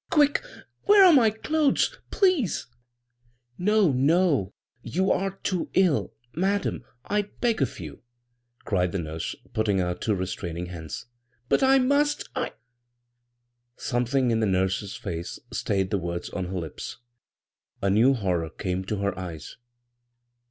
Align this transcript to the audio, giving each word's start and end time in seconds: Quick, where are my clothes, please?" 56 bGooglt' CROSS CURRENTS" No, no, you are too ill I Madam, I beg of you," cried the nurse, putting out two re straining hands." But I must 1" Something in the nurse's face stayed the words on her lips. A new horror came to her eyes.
Quick, 0.09 0.41
where 0.85 1.05
are 1.05 1.13
my 1.13 1.29
clothes, 1.29 1.99
please?" 2.09 2.61
56 2.61 2.73
bGooglt' 2.73 2.73
CROSS 2.73 3.35
CURRENTS" 3.35 3.57
No, 3.69 3.91
no, 3.91 4.53
you 4.81 5.11
are 5.11 5.37
too 5.43 5.69
ill 5.75 6.13
I 6.35 6.39
Madam, 6.39 6.83
I 7.05 7.21
beg 7.39 7.61
of 7.61 7.79
you," 7.79 8.01
cried 8.65 8.93
the 8.93 8.97
nurse, 8.97 9.35
putting 9.53 9.79
out 9.79 10.01
two 10.01 10.15
re 10.15 10.25
straining 10.25 10.69
hands." 10.71 11.05
But 11.49 11.61
I 11.61 11.77
must 11.77 12.27
1" 12.35 12.49
Something 13.75 14.31
in 14.31 14.39
the 14.39 14.47
nurse's 14.47 14.95
face 14.95 15.37
stayed 15.53 15.91
the 15.91 15.99
words 15.99 16.31
on 16.31 16.45
her 16.45 16.57
lips. 16.57 16.97
A 17.83 17.91
new 17.91 18.15
horror 18.15 18.49
came 18.49 18.83
to 18.85 18.95
her 19.03 19.15
eyes. 19.15 19.57